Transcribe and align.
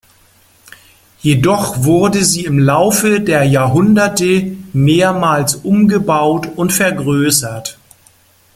Jedoch 1.19 1.83
wurde 1.83 2.23
sie 2.25 2.45
im 2.45 2.57
Laufe 2.57 3.19
der 3.21 3.43
Jahrhunderte 3.43 4.57
mehrmals 4.73 5.53
umgebaut 5.57 6.47
und 6.55 6.73
vergrößert. 6.73 7.77